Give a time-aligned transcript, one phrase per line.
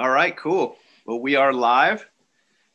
[0.00, 0.78] All right, cool.
[1.04, 2.08] Well, we are live.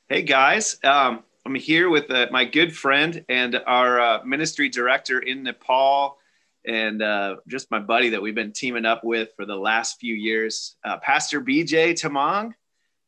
[0.10, 5.17] Hey guys, um, I'm here with uh, my good friend and our uh, ministry director
[5.17, 6.19] in Nepal,
[6.67, 10.13] and uh, just my buddy that we've been teaming up with for the last few
[10.13, 10.76] years.
[10.85, 12.51] Uh, Pastor Bijay Tamang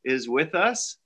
[0.04, 0.98] is with us,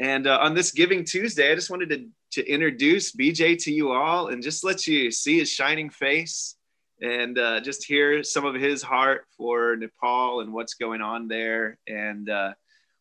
[0.00, 2.08] and uh, on this Giving Tuesday, I just wanted to
[2.40, 6.56] to introduce Bijay to you all and just let you see his shining face
[7.04, 11.78] and uh, just hear some of his heart for Nepal and what's going on there.
[11.86, 12.54] And uh,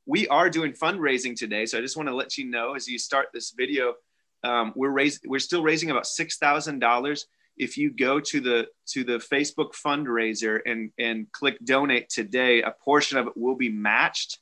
[0.06, 3.00] we are doing fundraising today, so I just want to let you know as you
[3.00, 3.96] start this video,
[4.44, 7.28] um, we're raising, we're still raising about six thousand dollars.
[7.56, 12.72] If you go to the to the Facebook fundraiser and and click donate today, a
[12.72, 14.40] portion of it will be matched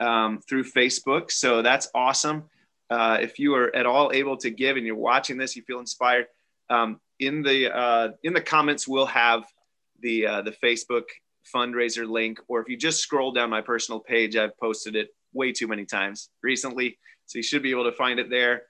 [0.00, 1.30] um, through Facebook.
[1.30, 2.44] So that's awesome.
[2.90, 5.78] Uh, if you are at all able to give and you're watching this, you feel
[5.78, 6.26] inspired.
[6.68, 9.44] Um, in the uh, in the comments we'll have
[10.00, 11.04] the uh, the Facebook
[11.54, 15.52] fundraiser link, or if you just scroll down my personal page, I've posted it way
[15.52, 18.62] too many times recently, so you should be able to find it there.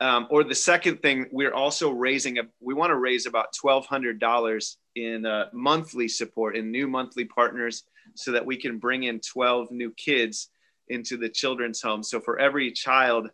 [0.00, 3.86] Um, or the second thing, we're also raising a we want to raise about twelve
[3.86, 9.04] hundred dollars in uh, monthly support in new monthly partners, so that we can bring
[9.04, 10.50] in twelve new kids
[10.88, 12.02] into the children's home.
[12.02, 13.28] So for every child,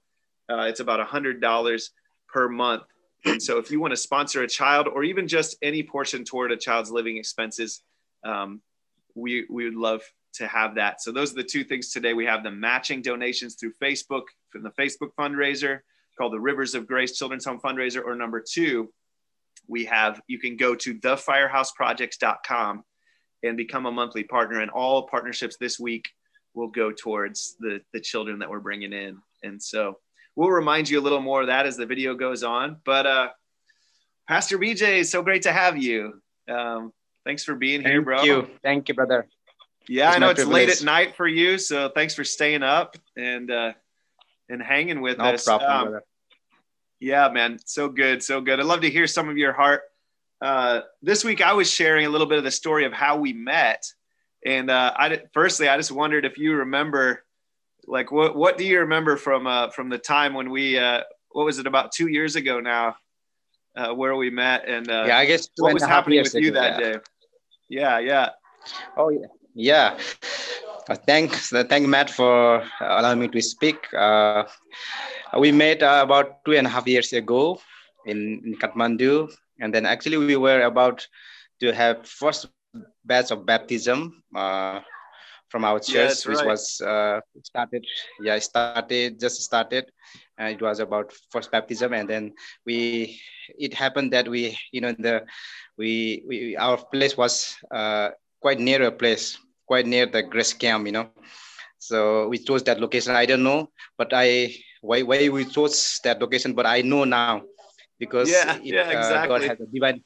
[0.49, 1.91] uh, it's about hundred dollars
[2.29, 2.85] per month
[3.25, 6.53] and so if you want to sponsor a child or even just any portion toward
[6.53, 7.83] a child's living expenses,
[8.25, 8.61] um,
[9.15, 10.03] we, we would love
[10.35, 11.01] to have that.
[11.03, 12.15] So those are the two things today.
[12.15, 15.81] We have the matching donations through Facebook from the Facebook fundraiser
[16.19, 18.03] called the Rivers of Grace Children's Home Fundraiser.
[18.05, 18.93] Or number two,
[19.69, 22.85] we have, you can go to thefirehouseprojects.com
[23.45, 24.61] and become a monthly partner.
[24.61, 26.09] And all partnerships this week
[26.55, 29.19] will go towards the, the children that we're bringing in.
[29.43, 29.99] And so
[30.37, 32.79] we'll remind you a little more of that as the video goes on.
[32.85, 33.29] But uh,
[34.29, 36.21] Pastor Bijay, so great to have you.
[36.49, 36.93] Um,
[37.25, 38.17] thanks for being Thank here, bro.
[38.17, 38.49] Thank you.
[38.63, 39.29] Thank you, brother.
[39.89, 40.69] Yeah, it's I know it's privilege.
[40.69, 43.73] late at night for you, so thanks for staying up and uh,
[44.49, 45.45] and hanging with no us.
[45.45, 46.05] Problem, um, brother.
[47.01, 48.61] Yeah, man, so good, so good.
[48.61, 49.83] I'd love to hear some of your heart.
[50.41, 53.33] Uh, this week, I was sharing a little bit of the story of how we
[53.33, 53.85] met,
[54.47, 57.25] and uh, I firstly, I just wondered if you remember
[57.87, 61.01] like what what do you remember from uh from the time when we uh
[61.31, 62.95] what was it about two years ago now
[63.77, 66.79] uh where we met and uh yeah i guess what was happening with you that
[66.79, 66.93] yeah.
[66.93, 66.99] day?
[67.73, 68.29] Yeah yeah.
[69.01, 69.33] Oh yeah.
[69.55, 69.99] Yeah.
[70.89, 73.79] Uh, thanks thank matt for allowing me to speak.
[73.95, 74.45] Uh
[75.39, 77.59] we met uh, about two and a half years ago
[78.05, 79.33] in, in kathmandu.
[79.61, 81.09] And then actually we were about
[81.61, 82.53] to have first
[83.05, 84.81] batch of baptism uh
[85.53, 86.49] from our church, yeah, which right.
[86.49, 87.85] was uh, started.
[88.25, 89.93] Yeah, started just started.
[90.41, 92.33] Uh, it was about first baptism, and then
[92.65, 93.21] we.
[93.59, 95.29] It happened that we, you know, the
[95.77, 99.37] we, we our place was uh, quite near a place,
[99.69, 101.13] quite near the grace camp, you know.
[101.77, 103.13] So we chose that location.
[103.13, 103.69] I don't know,
[103.99, 107.45] but I why why we chose that location, but I know now
[108.01, 109.21] because yeah, it, yeah, exactly.
[109.21, 110.01] Uh, God has a divine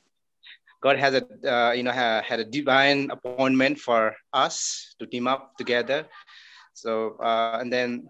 [0.82, 5.26] God has a uh, you know ha, had a divine appointment for us to team
[5.26, 6.06] up together.
[6.74, 8.08] So uh, and then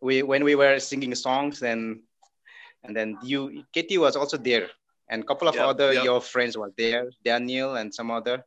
[0.00, 2.00] we when we were singing songs and
[2.84, 4.68] and then you Katie was also there
[5.08, 6.04] and a couple of yep, other yep.
[6.04, 8.44] your friends were there, Daniel and some other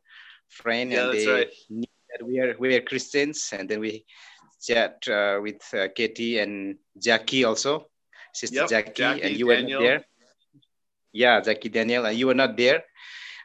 [0.48, 1.48] friend, yeah, and they right.
[1.70, 4.04] knew that we are we are Christians, and then we
[4.60, 7.86] chat uh, with uh, Katie and Jackie also,
[8.32, 9.80] sister yep, Jackie, Jackie, and you Daniel.
[9.80, 10.04] were there.
[11.12, 12.84] Yeah, Jackie Daniel, and you were not there.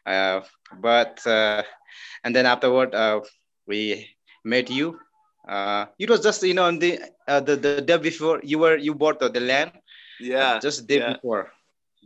[0.05, 0.41] Uh,
[0.79, 1.63] but uh,
[2.23, 3.21] and then afterward uh,
[3.67, 4.09] we
[4.43, 4.99] met you.
[5.99, 9.19] it was just you know on the the the day before you were you bought
[9.19, 9.71] the, land.
[10.19, 11.13] Yeah, just day yeah.
[11.13, 11.51] before,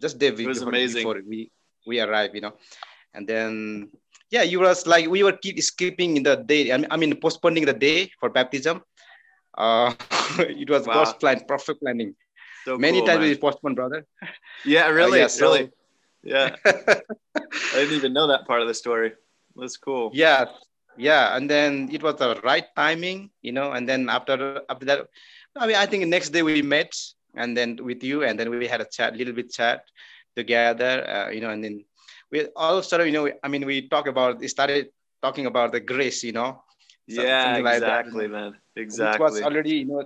[0.02, 1.02] just day it was before, amazing.
[1.02, 1.52] before we
[1.86, 2.36] we arrived.
[2.36, 2.54] You know,
[3.14, 3.90] and then
[4.30, 6.72] yeah, you was like we were keep skipping the day.
[6.72, 8.82] I mean, I mean postponing the day for baptism.
[9.58, 9.94] Uh,
[10.40, 10.94] it was wow.
[10.94, 12.16] God's plan, perfect planning.
[12.66, 13.30] So Many cool, times man.
[13.30, 14.06] we postponed, brother.
[14.66, 15.72] Yeah, really, uh, yeah, so, really.
[16.28, 16.56] Yeah.
[16.66, 19.14] I didn't even know that part of the story.
[19.56, 20.12] That's cool.
[20.14, 20.46] Yeah.
[20.98, 21.36] Yeah.
[21.36, 25.08] And then it was the right timing, you know, and then after after that,
[25.56, 26.92] I mean, I think next day we met
[27.34, 29.86] and then with you, and then we had a chat, little bit chat
[30.36, 31.86] together, uh, you know, and then
[32.32, 34.90] we all sort of, you know, I mean, we talk about, we started
[35.22, 36.64] talking about the grace, you know.
[37.08, 38.34] Yeah, exactly, that.
[38.34, 38.58] man.
[38.76, 39.16] Exactly.
[39.16, 40.04] It was already, you know,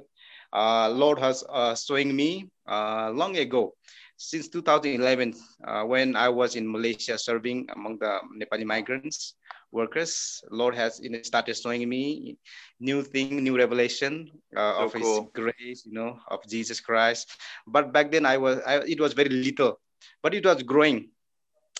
[0.53, 3.73] uh, Lord has uh, showing me uh, long ago
[4.21, 5.33] since 2011,
[5.65, 9.33] uh, when I was in Malaysia serving among the Nepali migrants
[9.73, 12.37] workers, Lord has started showing me
[12.79, 15.21] new thing, new revelation uh, so of cool.
[15.25, 17.33] His grace, you know, of Jesus Christ.
[17.65, 19.81] But back then, I was I, it was very little,
[20.21, 21.09] but it was growing.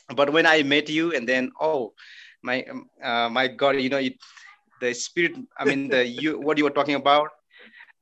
[0.09, 1.93] But when I met you, and then oh,
[2.41, 2.65] my
[3.05, 4.17] uh, my God, you know, it,
[4.81, 5.37] the spirit.
[5.61, 7.29] I mean, the you what you were talking about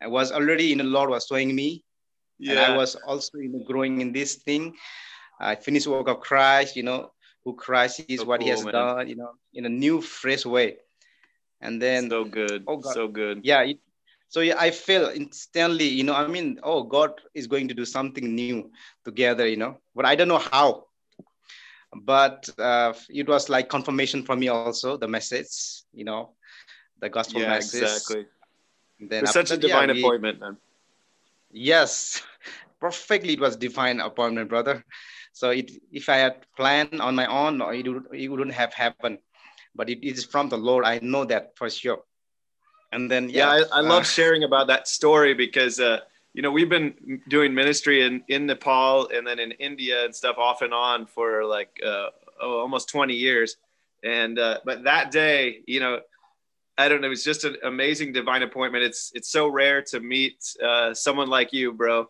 [0.08, 1.84] was already you know Lord was showing me,
[2.40, 2.52] yeah.
[2.52, 4.76] and I was also you know growing in this thing.
[5.40, 7.12] I finished work of Christ, you know,
[7.44, 8.74] who Christ is, so what cool, He has man.
[8.74, 10.78] done, you know, in a new, fresh way.
[11.62, 13.42] And then so good, oh God, so good.
[13.44, 13.80] Yeah, it,
[14.30, 17.84] so yeah, I feel instantly, you know, I mean, oh, God is going to do
[17.84, 18.72] something new
[19.04, 20.86] together, you know, but I don't know how.
[21.92, 26.36] But uh, it was like confirmation for me also the message, you know,
[27.02, 27.82] the gospel yeah, message.
[27.82, 28.28] Exactly.
[29.00, 30.58] then it's such a divine yeah, we, appointment, man.
[31.51, 32.22] Yes,
[32.80, 33.34] perfectly.
[33.34, 34.84] It was divine appointment, brother.
[35.34, 39.19] So it, if I had planned on my own, it, would, it wouldn't have happened.
[39.75, 40.86] But it is from the Lord.
[40.86, 42.04] I know that for sure
[42.92, 46.00] and then yeah, yeah I, I, love uh, sharing about that story because uh,
[46.34, 50.38] you know we've been doing ministry in in Nepal and then in India and stuff
[50.38, 52.07] off and on for like uh,
[52.42, 53.57] oh, almost 20 years,
[54.04, 56.00] and uh, but that day, you know.
[56.80, 57.08] I don't know.
[57.08, 58.84] It was just an amazing divine appointment.
[58.84, 62.08] It's it's so rare to meet uh, someone like you, bro,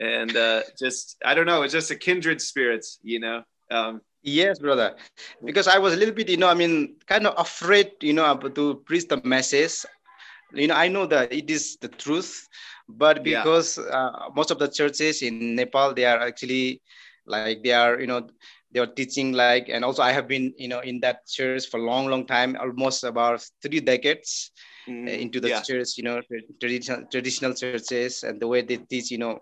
[0.00, 1.62] and uh, just I don't know.
[1.62, 3.42] It's just a kindred spirits, you know.
[3.70, 4.94] Um, Yes, brother.
[5.44, 8.36] Because I was a little bit, you know, I mean, kind of afraid, you know,
[8.36, 9.84] to preach the message
[10.54, 12.48] you know i know that it is the truth
[12.88, 13.84] but because yeah.
[13.84, 16.80] uh, most of the churches in nepal they are actually
[17.26, 18.26] like they are you know
[18.72, 21.78] they are teaching like and also i have been you know in that church for
[21.80, 24.50] a long long time almost about three decades
[24.88, 25.60] mm, into the yeah.
[25.60, 26.20] church you know
[26.60, 29.40] traditional traditional churches and the way they teach you know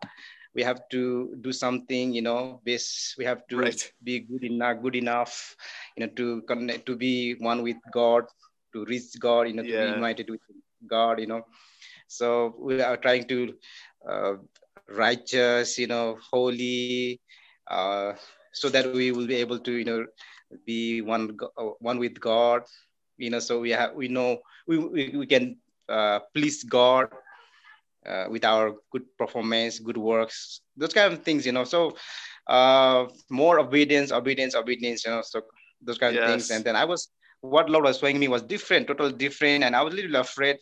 [0.54, 3.92] we have to do something you know this we have to right.
[4.02, 5.54] be good enough good enough
[5.96, 8.24] you know to connect to be one with god
[8.72, 9.80] to reach god you know yeah.
[9.80, 10.40] to be united with
[10.86, 11.46] God, you know.
[12.08, 13.54] So we are trying to
[14.08, 14.34] uh,
[14.88, 17.20] righteous, you know, holy,
[17.70, 18.12] uh,
[18.52, 20.06] so that we will be able to, you know,
[20.66, 22.62] be one uh, one with God,
[23.16, 23.38] you know.
[23.38, 25.56] So we have we know we we, we can
[25.88, 27.08] uh, please God
[28.06, 31.64] uh, with our good performance, good works, those kind of things, you know.
[31.64, 31.96] So
[32.46, 35.22] uh, more obedience, obedience, obedience, you know.
[35.22, 35.42] So
[35.82, 36.22] those kind yes.
[36.22, 36.50] of things.
[36.50, 37.08] And then I was
[37.40, 40.58] what Lord was showing me was different, totally different, and I was a little afraid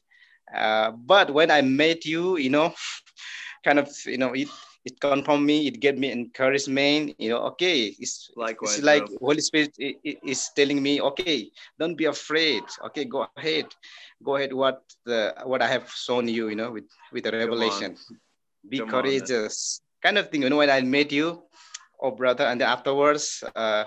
[0.55, 2.75] uh, but when I met you, you know,
[3.64, 4.49] kind of, you know, it
[4.84, 9.19] it confirmed me, it gave me encouragement, you know, okay, it's, Likewise, it's like bro.
[9.20, 12.62] Holy Spirit is telling me, okay, don't be afraid.
[12.86, 13.66] Okay, go ahead.
[14.22, 17.96] Go ahead what the what I have shown you, you know, with, with the revelation.
[18.69, 19.80] Be Come courageous.
[19.80, 21.42] On, kind of thing, you know, when I met you,
[22.00, 23.84] oh brother, and afterwards, uh,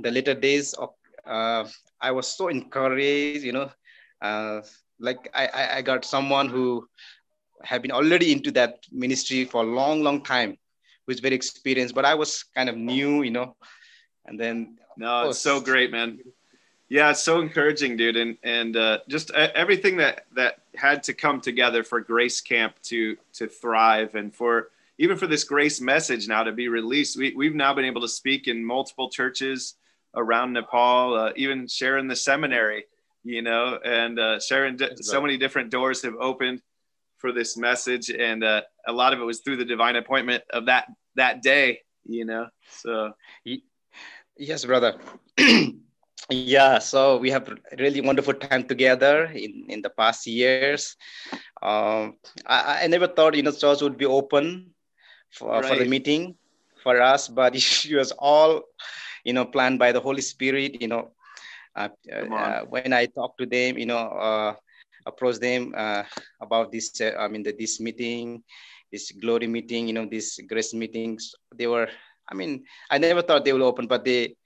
[0.00, 0.90] the later days of
[1.26, 1.64] uh,
[2.00, 3.70] I was so encouraged, you know,
[4.20, 4.60] uh,
[4.98, 6.86] like I, I got someone who
[7.64, 10.58] have been already into that ministry for a long, long time,
[11.06, 13.56] who's very experienced, but I was kind of new, you know,
[14.26, 14.78] and then.
[14.96, 16.18] No, it's so great, man.
[16.88, 18.16] Yeah, it's so encouraging, dude.
[18.16, 23.16] And, and uh, just everything that, that had to come together for Grace Camp to,
[23.34, 24.68] to thrive and for,
[24.98, 27.16] even for this grace message now to be released.
[27.16, 29.76] We, we've now been able to speak in multiple churches
[30.14, 32.84] around Nepal, uh, even sharing the seminary
[33.24, 36.60] you know, and uh, sharing so many different doors have opened
[37.22, 40.66] for this message, and uh, a lot of it was through the divine appointment of
[40.66, 42.48] that that day, you know.
[42.68, 43.14] So,
[44.36, 44.98] yes, brother.
[46.28, 47.46] yeah, so we have
[47.78, 50.98] really wonderful time together in in the past years.
[51.62, 54.74] Um, I, I never thought you know church would be open
[55.30, 55.64] for right.
[55.64, 56.34] for the meeting
[56.82, 57.54] for us, but
[57.86, 58.66] it was all
[59.22, 60.82] you know planned by the Holy Spirit.
[60.82, 61.14] You know,
[61.78, 64.54] uh, uh, when I talk to them, you know, uh,
[65.06, 65.74] approach them
[66.40, 68.42] about this, I mean, the, this meeting,
[68.90, 71.88] this glory meeting, you know, these grace meetings, they were,
[72.28, 74.36] I mean, I never thought they would open, but they,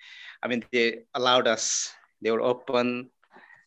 [0.43, 3.11] I mean, they allowed us, they were open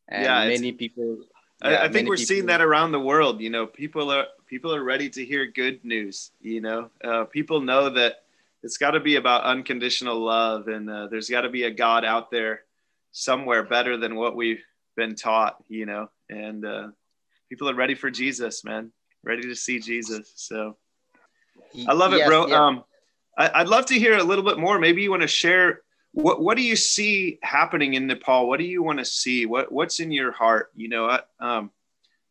[0.10, 1.18] and yeah, many people.
[1.64, 3.42] Yeah, I, think we're people, seeing that around the world.
[3.42, 6.32] You know, people are people are ready to hear good news.
[6.42, 8.24] You know, uh, people know that
[8.64, 12.06] it's got to be about unconditional love, and uh, there's got to be a God
[12.06, 12.62] out there
[13.12, 14.64] somewhere better than what we've
[14.96, 16.88] been taught, you know, and uh,
[17.50, 18.92] people are ready for Jesus, man,
[19.24, 20.32] ready to see Jesus.
[20.36, 20.78] So
[21.88, 22.48] I love it, yes, bro.
[22.48, 22.66] Yeah.
[22.66, 22.84] Um,
[23.38, 24.80] I, would love to hear a little bit more.
[24.80, 25.82] Maybe you want to share
[26.12, 28.48] what, what do you see happening in Nepal?
[28.48, 29.46] What do you want to see?
[29.46, 30.72] What, what's in your heart?
[30.76, 31.72] You know, I, um,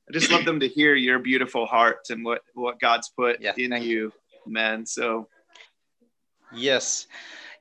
[0.09, 3.53] I just love them to hear your beautiful heart and what, what God's put yeah,
[3.57, 4.13] in you, you,
[4.47, 4.85] man.
[4.85, 5.29] So,
[6.53, 7.07] yes.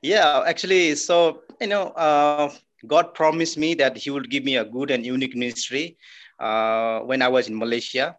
[0.02, 2.52] Yeah, actually, so, you know, uh,
[2.86, 5.96] God promised me that He would give me a good and unique ministry
[6.38, 8.16] uh, when I was in Malaysia.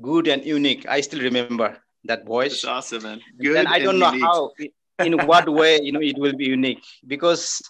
[0.00, 0.86] Good and unique.
[0.88, 2.62] I still remember that voice.
[2.62, 3.20] That's awesome, man.
[3.40, 3.56] Good.
[3.56, 4.22] And I don't know unique.
[4.22, 4.50] how,
[4.98, 7.62] in what way, you know, it will be unique because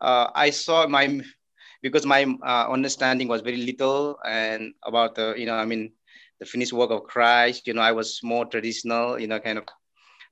[0.00, 1.20] uh, I saw my,
[1.82, 5.92] because my uh, understanding was very little and about the, you know, I mean,
[6.40, 7.66] the finished work of Christ.
[7.66, 9.64] You know, I was more traditional, you know, kind of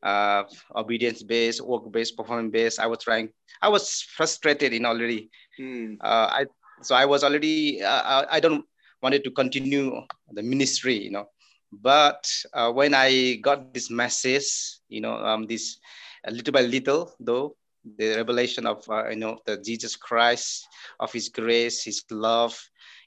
[0.03, 0.45] uh,
[0.77, 2.79] obedience based, work based, performance based.
[2.81, 3.31] I was trying.
[3.63, 5.31] I was frustrated in already.
[5.59, 5.97] Mm.
[6.01, 6.47] Uh, I
[6.83, 7.83] so I was already.
[7.83, 8.65] Uh, I don't
[9.03, 10.01] wanted to continue
[10.33, 11.27] the ministry, you know.
[11.73, 15.79] But uh, when I got this message, you know, um, this
[16.29, 17.57] little by little, though,
[17.99, 20.67] the revelation of uh, you know the Jesus Christ,
[21.01, 22.57] of His grace, His love,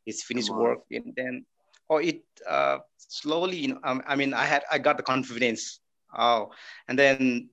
[0.05, 1.45] His finished work, and then
[1.89, 5.79] oh, it uh, slowly, you know, um, I mean, I had I got the confidence.
[6.17, 6.51] Oh,
[6.87, 7.49] and then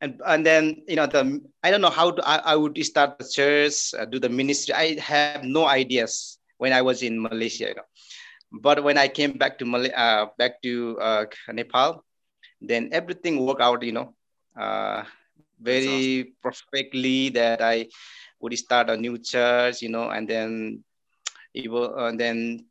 [0.00, 3.18] and and then you know the I don't know how to, I, I would start
[3.18, 4.74] the church, uh, do the ministry.
[4.74, 7.68] I have no ideas when I was in Malaysia.
[7.68, 7.88] You know.
[8.52, 12.04] But when I came back to Malay, uh, back to uh, Nepal,
[12.60, 13.82] then everything worked out.
[13.82, 14.14] You know,
[14.58, 15.04] uh,
[15.60, 16.32] very awesome.
[16.42, 17.30] perfectly.
[17.30, 17.88] That I
[18.40, 19.82] would start a new church.
[19.82, 20.84] You know, and then,
[21.54, 22.66] it will, and then,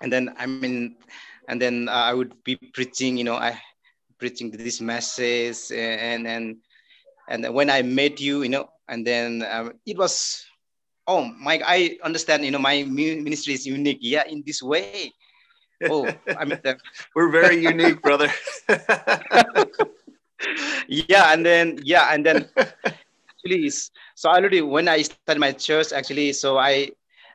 [0.00, 0.96] and then I mean,
[1.48, 3.16] and then uh, I would be preaching.
[3.16, 3.58] You know, I
[4.18, 6.56] preaching this message, and and
[7.28, 10.44] and when I met you, you know, and then um, it was
[11.08, 13.98] oh mike i understand you know my ministry is unique.
[14.00, 15.12] Yeah in this way.
[15.88, 16.06] Oh
[16.36, 16.76] i mean the...
[17.14, 18.28] we're very unique brother.
[20.86, 23.68] Yeah and then yeah and then actually
[24.14, 26.88] so already when i started my church actually so i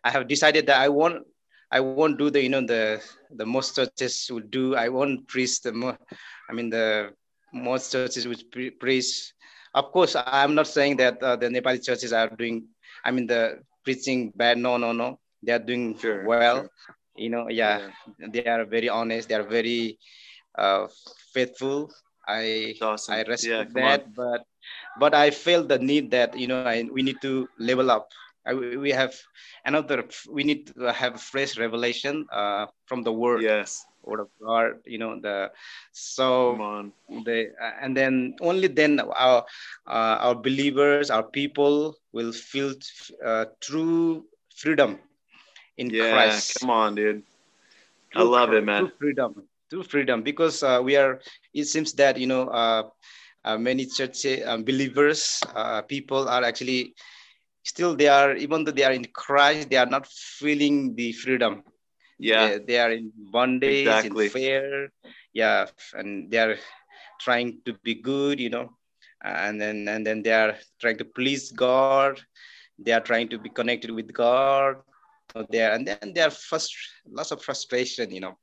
[0.06, 1.28] i have decided that i won't
[1.70, 3.04] i won't do the you know the
[3.36, 4.75] the most churches would do.
[4.75, 5.98] I won't preach the more
[6.53, 7.10] i mean the
[7.53, 9.33] most churches which pre- preach
[9.74, 12.63] of course i'm not saying that uh, the nepali churches are doing
[13.03, 14.57] I mean, the preaching bad.
[14.57, 15.19] No, no, no.
[15.43, 16.62] They are doing sure, well.
[16.62, 16.69] Sure.
[17.15, 19.29] You know, yeah, yeah, they are very honest.
[19.29, 20.00] They are very
[20.57, 20.88] uh,
[21.33, 21.91] faithful.
[22.27, 23.15] I awesome.
[23.15, 24.13] I respect yeah, that, on.
[24.15, 24.41] but
[24.98, 28.10] but I feel the need that you know I, we need to level up.
[28.48, 29.13] I, we have
[29.65, 30.07] another.
[30.31, 33.43] We need to have fresh revelation uh, from the word.
[33.43, 35.51] Yes word of God, you know, the
[35.91, 36.91] so
[37.25, 39.45] the and then only then our
[39.88, 42.74] uh, our believers, our people will feel
[43.25, 45.00] uh, true freedom
[45.77, 46.60] in yeah, Christ.
[46.60, 47.24] Come on, dude.
[48.12, 48.81] True, I love it, man.
[48.81, 51.19] True freedom, true freedom, because uh, we are.
[51.53, 52.89] It seems that you know uh,
[53.43, 54.24] uh, many church
[54.63, 56.93] believers, uh, people are actually
[57.63, 61.63] still they are even though they are in Christ, they are not feeling the freedom
[62.24, 62.48] yeah.
[62.48, 64.25] They, they are in bondage exactly.
[64.25, 64.92] in fear.
[65.34, 66.56] Yeah and they are
[67.20, 68.72] trying to be good you know.
[69.24, 72.22] And then and then they are trying to please god.
[72.80, 74.77] They are trying to be connected with god.
[75.34, 76.74] So there and then there are first
[77.10, 78.38] lots of frustration you know.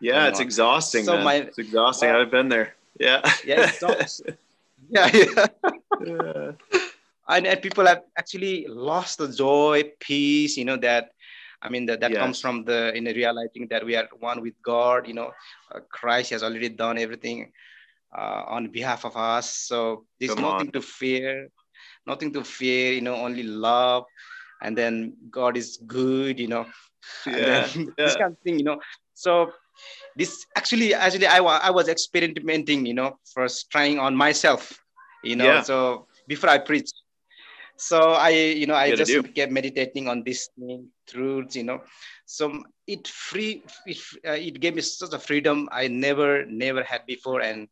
[0.00, 1.24] Yeah it's exhausting so man.
[1.24, 2.10] My, it's exhausting.
[2.10, 2.74] well, i've been there.
[2.98, 3.20] Yeah.
[3.44, 3.70] yeah
[4.90, 5.46] yeah, yeah.
[6.04, 6.52] yeah.
[7.28, 11.12] And, and people have actually lost the joy peace you know that
[11.62, 12.20] I mean, that, that yes.
[12.20, 15.06] comes from the in realizing that we are one with God.
[15.06, 15.30] You know,
[15.72, 17.52] uh, Christ has already done everything
[18.16, 19.50] uh, on behalf of us.
[19.50, 20.72] So there's Come nothing on.
[20.72, 21.48] to fear,
[22.06, 22.92] nothing to fear.
[22.92, 24.04] You know, only love,
[24.60, 26.40] and then God is good.
[26.40, 26.66] You know,
[27.26, 27.68] yeah.
[27.74, 27.84] yeah.
[27.96, 28.58] this kind of thing.
[28.58, 28.80] You know,
[29.14, 29.52] so
[30.16, 32.86] this actually actually I, I was experimenting.
[32.86, 34.82] You know, first trying on myself.
[35.22, 35.62] You know, yeah.
[35.62, 36.90] so before I preach
[37.82, 39.22] so i you know i just do.
[39.22, 41.82] kept meditating on this thing truths you know
[42.26, 47.02] so it free it, uh, it gave me such a freedom i never never had
[47.06, 47.66] before and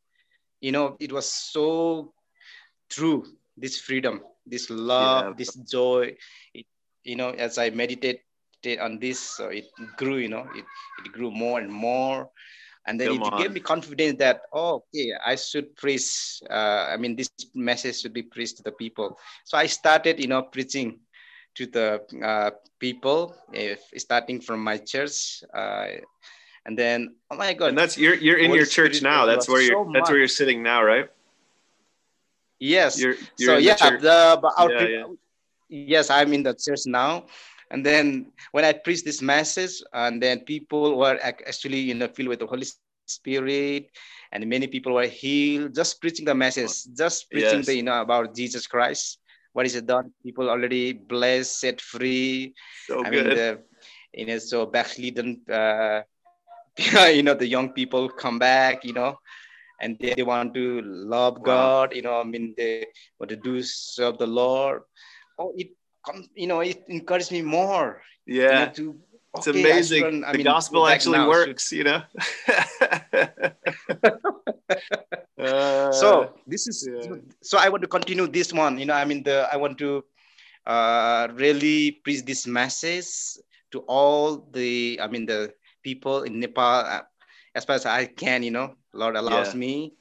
[0.60, 2.12] you know it was so
[2.90, 3.22] true
[3.56, 5.34] this freedom this love yeah.
[5.38, 6.10] this joy
[6.54, 6.66] it,
[7.04, 8.18] you know as i meditated
[8.82, 10.64] on this so it grew you know it,
[11.06, 12.28] it grew more and more
[12.86, 13.42] and then Come it on.
[13.42, 18.12] gave me confidence that oh okay i should preach uh, i mean this message should
[18.12, 19.18] be preached to the people.
[19.44, 21.00] So i started you know preaching
[21.56, 25.86] to the uh, people if starting from my church uh,
[26.66, 27.70] and then oh my god.
[27.70, 29.26] And that's you're you're in your church now.
[29.26, 31.08] that's where you're so that's where you're sitting now right?
[32.58, 33.00] Yes.
[33.00, 35.04] You're, you're so yeah the, our yeah, yeah.
[35.68, 37.24] yes i'm in the church now
[37.70, 42.28] and then when I preached this message, and then people were actually you know filled
[42.28, 42.66] with the Holy
[43.06, 43.90] Spirit,
[44.32, 47.66] and many people were healed just preaching the message, just preaching yes.
[47.66, 49.18] the you know about Jesus Christ.
[49.52, 50.12] What is it done?
[50.22, 52.54] People already blessed, set free.
[52.86, 53.26] So I good.
[53.26, 53.58] Mean, the,
[54.14, 56.02] you know, so backslidden, uh,
[57.10, 59.18] you know, the young people come back, you know,
[59.80, 61.44] and they, want to love wow.
[61.44, 62.86] God, you know, I mean, they
[63.18, 64.82] want to do serve the Lord.
[65.38, 65.70] Oh, it
[66.34, 68.02] you know, it encouraged me more.
[68.26, 68.42] Yeah.
[68.42, 68.96] You know, to,
[69.36, 70.02] it's okay, amazing.
[70.02, 72.02] Run, the mean, gospel actually now, works, you know.
[75.38, 77.14] uh, so this is yeah.
[77.40, 78.78] so I want to continue this one.
[78.78, 80.02] You know, I mean, the I want to
[80.66, 83.38] uh, really preach this message
[83.70, 87.02] to all the I mean the people in Nepal, uh,
[87.54, 89.60] as far as I can, you know, Lord allows yeah.
[89.60, 89.94] me.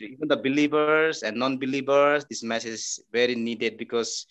[0.00, 4.26] Even the believers and non-believers, this message is very needed because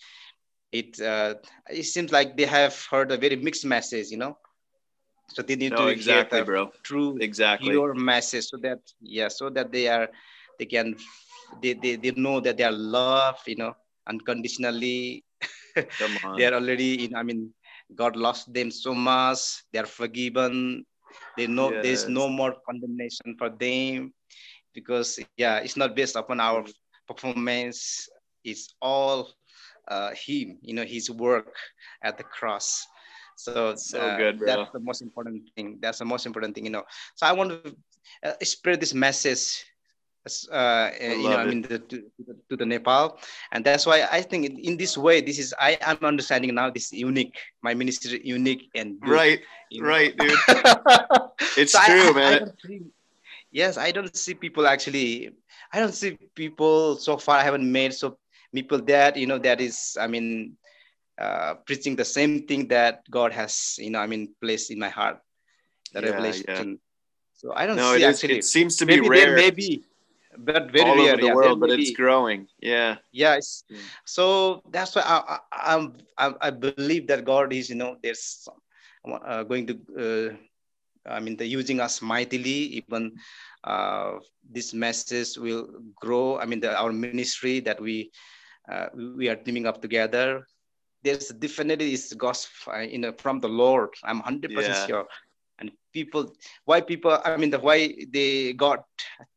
[0.73, 1.35] it uh,
[1.69, 4.35] it seems like they have heard a very mixed message, you know.
[5.29, 6.71] So they need no, to exactly, hear the bro.
[6.81, 10.09] true, exactly pure message, so that yeah, so that they are
[10.57, 10.97] they can
[11.61, 13.77] they they, they know that they are loved, you know,
[14.09, 15.23] unconditionally.
[16.37, 17.15] they are already in.
[17.15, 17.53] I mean,
[17.93, 19.63] God loves them so much.
[19.71, 20.85] They are forgiven.
[21.37, 21.83] They know yes.
[21.83, 24.13] there's no more condemnation for them
[24.73, 26.65] because yeah, it's not based upon our
[27.07, 28.09] performance.
[28.43, 29.29] It's all
[29.87, 31.55] uh, him, you know, his work
[32.03, 32.85] at the cross.
[33.35, 34.47] So, so uh, good, bro.
[34.47, 35.79] that's the most important thing.
[35.81, 36.83] That's the most important thing, you know.
[37.15, 37.75] So I want to
[38.23, 39.65] uh, spread this message
[40.51, 42.03] uh, you know, I mean, the, to,
[42.49, 43.19] to, the Nepal,
[43.51, 46.69] and that's why I think in, in, this way, this is I am understanding now.
[46.69, 49.89] This unique, my ministry unique and good, right, you know?
[49.89, 50.39] right, dude.
[51.57, 52.43] it's so true, I, man.
[52.43, 52.81] I see,
[53.51, 55.31] yes, I don't see people actually.
[55.73, 57.37] I don't see people so far.
[57.37, 58.17] I haven't made so
[58.53, 59.97] people that you know that is.
[59.99, 60.57] I mean,
[61.17, 64.89] uh, preaching the same thing that God has, you know, I mean, placed in my
[64.89, 65.19] heart,
[65.93, 66.45] the yeah, revelation.
[66.47, 66.75] Yeah.
[67.33, 68.39] So I don't no, see it actually.
[68.39, 69.35] Is, it seems to be maybe rare.
[69.35, 69.83] Maybe
[70.37, 72.47] but very all rare, over the yeah, world, but it's growing.
[72.61, 72.97] Yeah.
[73.11, 73.63] Yes.
[73.69, 73.79] Yeah.
[74.05, 78.47] So that's why I, I, I, I believe that God is, you know, there's
[79.05, 82.81] uh, going to, uh, I mean, the using us mightily.
[82.81, 83.13] Even
[83.63, 84.17] uh,
[84.49, 86.39] this message will grow.
[86.39, 88.11] I mean, the, our ministry that we
[88.69, 90.45] uh, we are teaming up together.
[91.03, 93.89] There's definitely is gospel, uh, you know, from the Lord.
[94.03, 95.07] I'm hundred percent sure
[95.59, 96.33] and people
[96.65, 98.83] why people i mean the why they got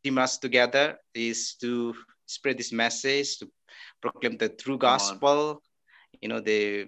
[0.03, 1.93] team us together is to
[2.25, 3.47] spread this message to
[4.01, 5.61] proclaim the true gospel
[6.21, 6.87] you know the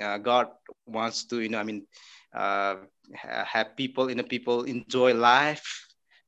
[0.00, 0.48] uh, god
[0.86, 1.86] wants to you know i mean
[2.34, 2.76] uh,
[3.24, 5.86] have people you know people enjoy life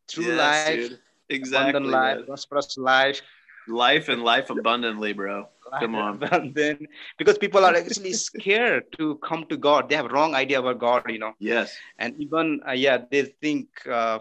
[0.09, 0.99] true yes, life dude.
[1.31, 3.21] exactly abundant life prosperous life
[3.69, 5.47] life and life abundantly bro
[5.81, 6.53] Come on.
[6.55, 6.87] then
[7.19, 9.89] because people are actually scared to come to God.
[9.89, 11.33] They have wrong idea about God, you know.
[11.39, 11.75] Yes.
[11.99, 14.19] And even uh, yeah, they think uh,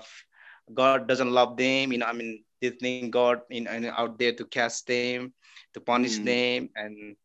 [0.73, 1.91] God doesn't love them.
[1.91, 5.33] You know, I mean, they think God in, in out there to cast them,
[5.73, 6.25] to punish mm.
[6.25, 7.15] them, and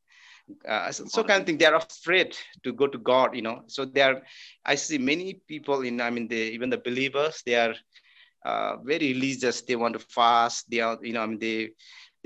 [0.66, 1.58] uh, so, so, kind of thing.
[1.58, 3.34] They are afraid to go to God.
[3.34, 4.22] You know, so they are.
[4.64, 6.00] I see many people in.
[6.00, 7.42] I mean, they even the believers.
[7.44, 7.74] They are
[8.46, 9.62] uh, very religious.
[9.62, 10.70] They want to fast.
[10.70, 10.98] They are.
[11.02, 11.70] You know, I mean, they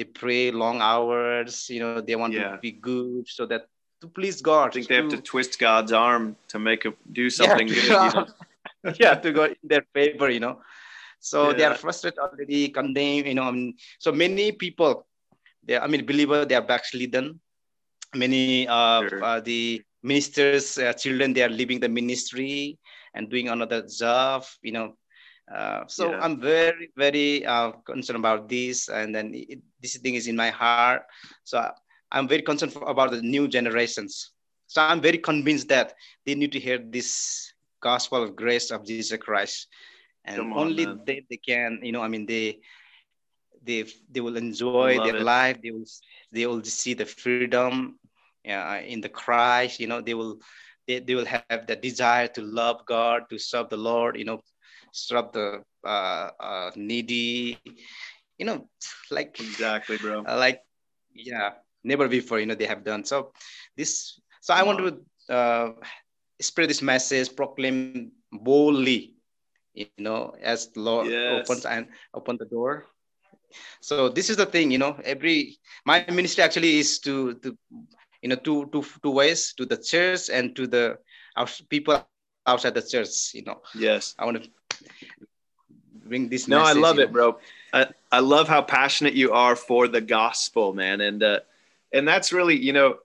[0.00, 2.52] they pray long hours you know they want yeah.
[2.52, 3.68] to be good so that
[4.00, 7.28] to please god i think they have to twist god's arm to make it do
[7.28, 8.94] something yeah, good you know?
[9.04, 10.56] yeah to go in their favor you know
[11.20, 11.56] so yeah.
[11.56, 15.06] they are frustrated already condemned you know I mean, so many people
[15.66, 17.38] they i mean believer they are backslidden
[18.14, 19.22] many of sure.
[19.22, 22.78] uh, the ministers uh, children they are leaving the ministry
[23.12, 24.96] and doing another job you know
[25.54, 26.20] uh, so yeah.
[26.20, 30.50] I'm very, very uh, concerned about this, and then it, this thing is in my
[30.50, 31.02] heart.
[31.44, 31.70] So
[32.12, 34.30] I'm very concerned for, about the new generations.
[34.66, 39.18] So I'm very convinced that they need to hear this gospel of grace of Jesus
[39.18, 39.66] Christ,
[40.24, 42.60] and on, only they, they can, you know, I mean, they
[43.62, 45.22] they they will enjoy their it.
[45.22, 45.58] life.
[45.62, 45.86] They will
[46.30, 47.98] they will see the freedom
[48.48, 49.80] uh, in the Christ.
[49.80, 50.38] You know, they will
[50.86, 54.16] they, they will have the desire to love God, to serve the Lord.
[54.16, 54.40] You know,
[54.92, 57.58] serve the uh, uh, needy,
[58.38, 58.68] you know,
[59.10, 60.24] like exactly, bro.
[60.24, 60.62] Uh, like,
[61.14, 61.52] yeah,
[61.84, 63.04] never before, you know, they have done.
[63.04, 63.32] So
[63.76, 65.72] this, so I want to uh,
[66.40, 69.14] spread this message, proclaim boldly,
[69.74, 71.44] you know, as the Lord yes.
[71.44, 72.86] opens and open the door.
[73.80, 77.56] So this is the thing, you know, every my ministry actually is to to
[78.22, 80.98] you know two two two ways to the church and to the
[81.36, 82.04] our people
[82.46, 84.50] outside the church you know yes i want to
[86.04, 87.38] bring this no i love it bro.
[87.72, 91.00] I, I love how passionate you are for the gospel man.
[91.00, 91.40] And uh
[91.92, 92.96] and that's really you know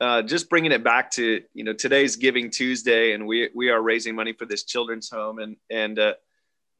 [0.00, 3.80] uh, just bringing it back to you know today's Giving Tuesday, and we we are
[3.80, 6.14] raising money for this children's home, and and uh,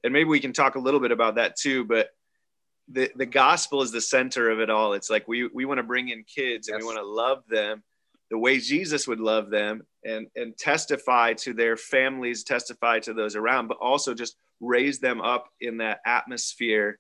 [0.03, 1.85] and maybe we can talk a little bit about that too.
[1.85, 2.15] But
[2.89, 4.95] the the gospel is the center of it all.
[4.95, 7.83] It's like we we want to bring in kids, and we want to love them
[8.31, 13.37] the way Jesus would love them, and and testify to their families, testify to those
[13.37, 16.99] around, but also just raise them up in that atmosphere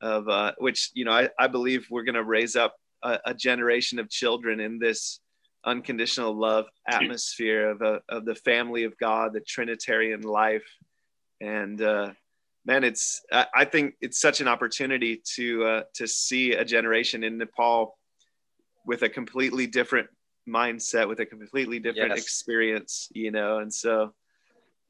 [0.00, 3.34] of uh, which you know I, I believe we're going to raise up a, a,
[3.34, 5.20] generation of children in this
[5.64, 10.66] unconditional love atmosphere of, a, of the family of God, the Trinitarian life,
[11.40, 12.10] and uh,
[12.66, 17.22] man, it's I, I think it's such an opportunity to uh, to see a generation
[17.22, 17.96] in Nepal
[18.84, 20.08] with a completely different
[20.48, 22.22] mindset with a completely different yes.
[22.22, 24.12] experience you know and so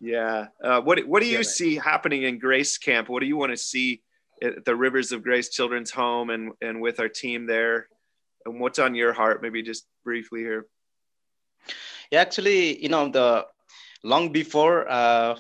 [0.03, 0.49] Yeah.
[0.59, 1.57] Uh, what What do you Yeah.
[1.59, 3.07] see happening in Grace Camp?
[3.09, 4.03] What do you want to see
[4.43, 7.87] at the Rivers of Grace Children's Home and and with our team there?
[8.45, 9.43] And what's on your heart?
[9.47, 10.67] Maybe just briefly here.
[12.11, 13.47] Yeah, actually, you know, the
[14.03, 15.39] long before uh,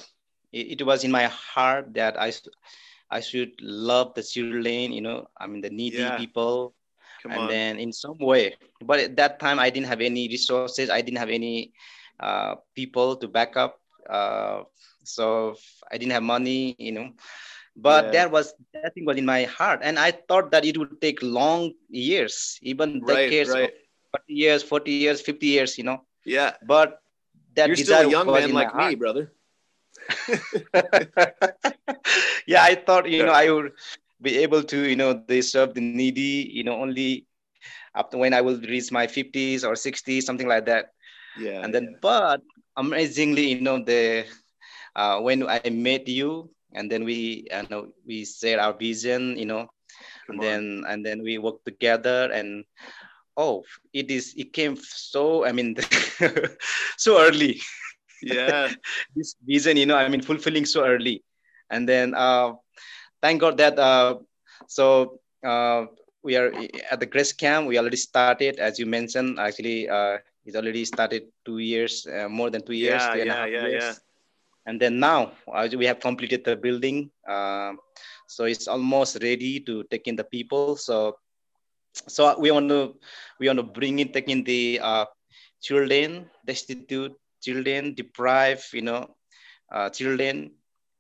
[0.53, 2.31] it, it was in my heart that I
[3.11, 4.94] I should love the children.
[4.94, 6.16] You know, I mean the needy Yeah.
[6.22, 6.70] people,
[7.22, 7.48] Come and on.
[7.48, 8.56] then in some way.
[8.85, 10.90] But at that time, I didn't have any resources.
[10.90, 11.72] I didn't have any
[12.20, 13.78] uh, people to back up.
[14.08, 14.62] Uh,
[15.04, 15.56] so
[15.90, 16.74] I didn't have money.
[16.78, 17.08] You know.
[17.76, 18.11] But Yeah.
[18.12, 21.22] that was that thing was in my heart, and I thought that it would take
[21.22, 23.30] long years, even right.
[23.30, 23.72] decades, Right.
[24.12, 26.04] 40 years, 40 years, 50 years, you know.
[26.24, 26.52] Yeah.
[26.66, 27.00] But
[27.54, 29.32] that You're still a young man like me, brother.
[32.46, 33.72] yeah, I thought you know I would
[34.22, 37.26] be able to you know they serve the needy you know only
[37.94, 40.92] after when I will reach my 50s or 60s something like that.
[41.37, 41.62] Yeah.
[41.64, 42.40] and then but
[42.76, 44.24] amazingly you know the
[44.96, 49.46] uh, when I met you and then we you know we shared our vision you
[49.46, 49.68] know
[50.26, 50.44] Come and on.
[50.44, 52.64] then and then we worked together and
[53.37, 55.76] oh it is it came so I mean
[56.96, 57.61] so early
[58.22, 58.70] yeah.
[59.16, 61.22] this vision, you know, I mean, fulfilling so early.
[61.70, 62.52] And then uh,
[63.22, 64.16] thank God that, uh,
[64.68, 65.87] so uh,
[66.22, 66.52] we are
[66.90, 67.68] at the Grace Camp.
[67.68, 72.50] We already started, as you mentioned, actually, uh, it's already started two years, uh, more
[72.50, 73.82] than two years, Yeah, two and yeah, yeah, years.
[73.82, 73.94] yeah.
[74.66, 77.11] And then now uh, we have completed the building.
[77.28, 77.72] Uh,
[78.28, 80.76] so it's almost ready to take in the people.
[80.76, 81.16] So,
[82.08, 82.94] so we want to,
[83.38, 85.04] we want to bring in, taking the uh,
[85.61, 89.08] children, destitute children, deprived, you know,
[89.72, 90.52] uh, children,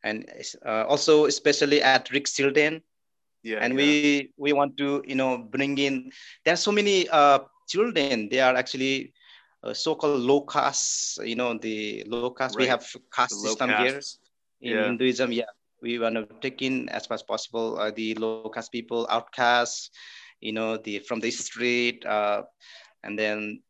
[0.02, 0.28] and
[0.66, 2.82] uh, also especially at-risk children.
[3.42, 3.58] Yeah.
[3.58, 3.78] and yeah.
[3.78, 6.12] we we want to, you know, bring in.
[6.44, 8.28] There are so many uh, children.
[8.30, 9.12] They are actually
[9.64, 11.18] uh, so-called low caste.
[11.24, 12.56] You know, the low caste.
[12.56, 13.98] We have caste system here
[14.60, 14.84] in Yeah.
[14.86, 15.32] Hinduism.
[15.32, 15.50] Yeah,
[15.82, 19.90] we want to take in as much as possible uh, the low caste people, outcasts,
[20.38, 22.42] you know, the from the street, uh,
[23.02, 23.60] and then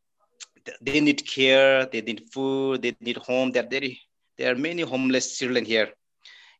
[0.84, 3.50] they need care, they need food, they need home.
[3.52, 3.88] There, there,
[4.36, 5.88] there are many homeless children here,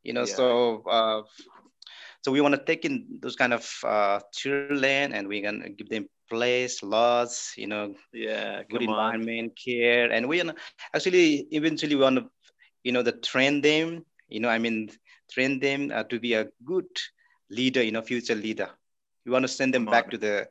[0.02, 0.24] you know.
[0.24, 0.36] Yeah.
[0.36, 1.22] So, uh,
[2.22, 5.72] so we want to take in those kind of uh, children, and we're gonna give
[5.72, 8.62] them place, laws, you know, Yeah.
[8.70, 9.16] good Come on.
[9.16, 10.56] environment, care, and we wanna-
[10.94, 12.30] actually eventually we want to,
[12.84, 14.04] you know, the train them.
[14.28, 14.90] You know, I mean,
[15.32, 16.88] train them uh, to be a good
[17.50, 17.82] leader.
[17.82, 18.68] You know, future leader.
[19.24, 20.12] We want to send them Come back on.
[20.12, 20.48] to the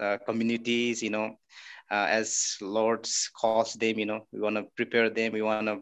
[0.00, 1.02] uh, communities.
[1.02, 1.26] You know,
[1.90, 3.98] uh, as lords calls them.
[3.98, 5.32] You know, we want to prepare them.
[5.32, 5.74] We want to,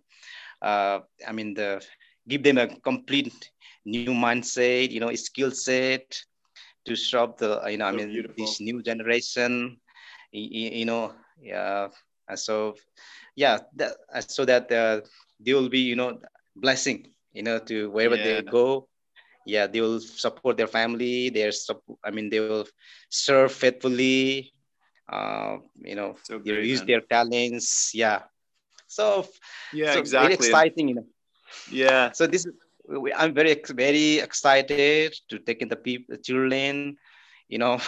[0.61, 0.94] uh,
[1.26, 1.83] I mean, the
[2.29, 3.51] give them a complete
[3.87, 4.85] new mindset.
[4.85, 6.09] You know, skill set
[6.87, 7.62] to serve the.
[7.69, 8.37] You know, I mean, beautiful.
[8.37, 9.79] this new generation
[10.33, 11.89] you know yeah
[12.35, 12.75] so
[13.37, 13.93] yeah that,
[14.25, 15.01] so that uh,
[15.41, 16.19] they will be you know
[16.55, 18.31] blessing you know to wherever Yeah.
[18.31, 18.89] they go
[19.47, 22.67] yeah they will support their family their sup- i mean they will
[23.09, 24.53] serve faithfully
[25.11, 26.85] uh, you know So they use man.
[26.85, 28.23] their talents yeah
[28.87, 29.27] so
[29.73, 29.95] Yeah.
[29.95, 30.19] so exactly.
[30.19, 31.07] very exciting you know
[31.71, 32.13] Yeah.
[32.13, 32.47] so this
[32.89, 36.97] we- i'm very very excited to take in the people the children
[37.49, 37.79] you know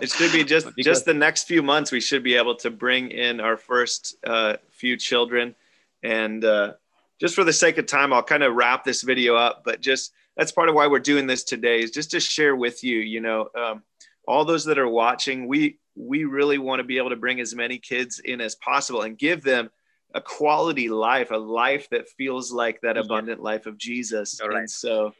[0.00, 2.70] it should be just Because- just the next few months we should be able to
[2.70, 5.54] bring in our first uh, few children
[6.02, 6.72] and uh,
[7.20, 10.12] just for the sake of time i'll kind of wrap this video up but just
[10.36, 13.20] that's part of why we're doing this today is just to share with you you
[13.20, 13.82] know um,
[14.26, 17.54] all those that are watching we we really want to be able to bring as
[17.54, 19.70] many kids in as possible and give them
[20.14, 24.58] a quality life a life that feels like that abundant life of jesus right.
[24.58, 25.12] and so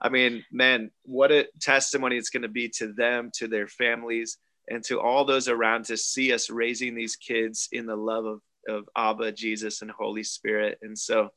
[0.00, 4.38] I mean, man, what a testimony it's going to be to them, to their families,
[4.68, 8.40] and to all those around to see us raising these kids in the love of,
[8.68, 10.78] of Abba, Jesus, and Holy Spirit.
[10.82, 11.30] And so,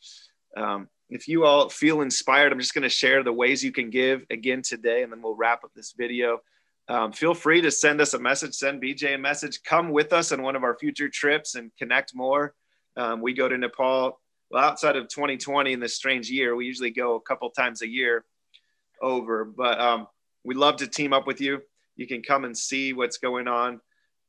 [0.57, 3.89] um, if you all feel inspired, I'm just going to share the ways you can
[3.89, 6.39] give again today, and then we'll wrap up this video.
[6.87, 9.61] Um, feel free to send us a message, send Bijay a message.
[9.63, 12.55] Come with us on one of our future trips and connect more.
[12.99, 14.19] Um, we go to Nepal.
[14.51, 17.87] Well, outside of 2020 in this strange year, we usually go a couple times a
[17.87, 18.25] year
[19.01, 19.45] over.
[19.45, 20.07] But um,
[20.43, 21.61] we love to team up with you.
[21.95, 23.79] You can come and see what's going on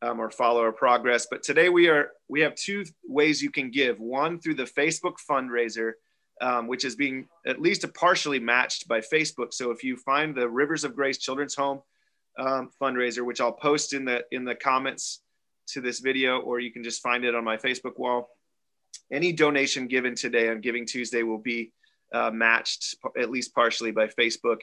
[0.02, 1.26] um, or follow our progress.
[1.28, 3.98] But today we are we have two ways you can give.
[3.98, 5.92] One through the Facebook fundraiser,
[6.40, 9.52] um, which is being at least partially matched by Facebook.
[9.52, 11.80] So if you find the Rivers of Grace Children's Home
[12.38, 15.22] um, fundraiser, which I'll post in the in the comments
[15.68, 18.28] to this video, or you can just find it on my Facebook wall.
[19.12, 21.72] Any donation given today on Giving Tuesday will be
[22.12, 24.58] uh, matched at least partially by Facebook.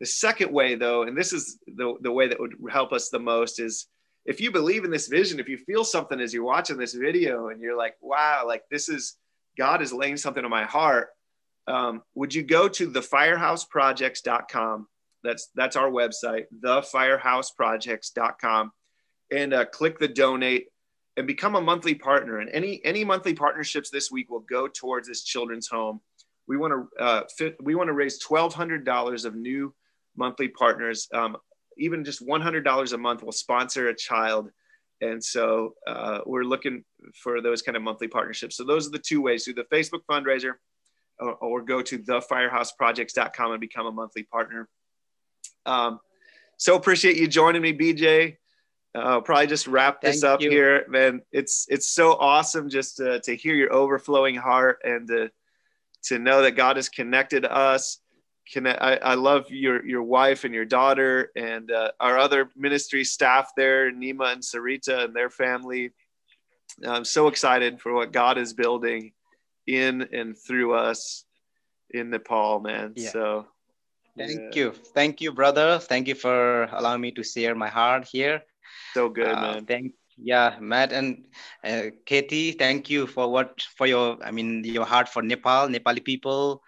[0.00, 3.20] The second way, though, and this is the, the way that would help us the
[3.20, 3.86] most, is
[4.24, 7.48] if you believe in this vision, if you feel something as you're watching this video
[7.48, 9.16] and you're like, wow, like this is
[9.56, 11.10] God is laying something on my heart.
[11.66, 14.88] Um, would you go to thefirehouseprojects.com?
[15.22, 18.72] That's that's our website, thefirehouseprojects.com,
[19.30, 20.66] and uh, click the donate
[21.16, 22.38] and become a monthly partner.
[22.38, 26.00] And any any monthly partnerships this week will go towards this children's home.
[26.48, 29.74] We want to uh, fit, we want to raise twelve hundred dollars of new
[30.16, 31.08] monthly partners.
[31.14, 31.36] Um,
[31.78, 34.50] even just one hundred dollars a month will sponsor a child
[35.02, 38.56] and so uh, we're looking for those kind of monthly partnerships.
[38.56, 40.52] So those are the two ways: through the Facebook fundraiser,
[41.18, 44.68] or, or go to thefirehouseprojects.com and become a monthly partner.
[45.66, 45.98] Um,
[46.56, 48.36] so appreciate you joining me, Bijay.
[48.94, 50.50] Uh, probably just wrap this Thank up you.
[50.50, 51.22] here, man.
[51.32, 55.30] It's it's so awesome just to, to hear your overflowing heart and to
[56.04, 58.02] to know that God has connected us
[58.50, 63.04] can I, I love your your wife and your daughter and uh, our other ministry
[63.04, 65.92] staff there, Nima and Sarita and their family.
[66.86, 69.12] I'm so excited for what God is building
[69.66, 71.24] in and through us
[71.90, 72.94] in Nepal, man.
[72.96, 73.10] Yeah.
[73.10, 73.46] So
[74.16, 74.50] thank yeah.
[74.54, 74.72] you.
[74.72, 75.78] Thank you, brother.
[75.78, 78.42] Thank you for allowing me to share my heart here.
[78.94, 79.66] So good, uh, man.
[79.66, 81.24] Thank yeah, Matt and
[81.64, 86.04] uh, Katie, thank you for what for your I mean your heart for Nepal, Nepali
[86.04, 86.62] people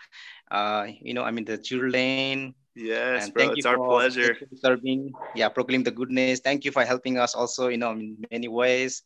[0.50, 2.54] uh, you know, I mean, the children.
[2.74, 4.36] Yes, and bro, thank it's you our pleasure.
[4.54, 6.40] Serving, yeah, proclaim the goodness.
[6.40, 9.02] Thank you for helping us also, you know, in many ways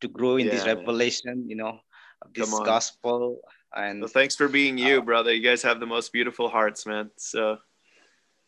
[0.00, 1.80] to grow in yeah, this revelation, you know,
[2.34, 3.40] this gospel.
[3.76, 5.32] And well, thanks for being you, uh, brother.
[5.32, 7.10] You guys have the most beautiful hearts, man.
[7.18, 7.58] So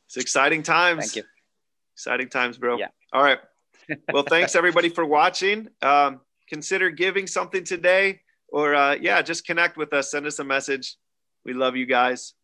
[0.06, 1.12] it's exciting times.
[1.12, 1.24] Thank you.
[1.94, 2.78] Exciting times, bro.
[2.78, 2.88] Yeah.
[3.12, 3.38] All right.
[4.12, 5.68] Well, thanks everybody for watching.
[5.80, 10.10] Um, consider giving something today, or uh, yeah, just connect with us.
[10.10, 10.96] Send us a message.
[11.44, 12.34] We love you guys.